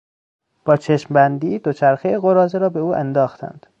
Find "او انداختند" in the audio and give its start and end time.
2.79-3.67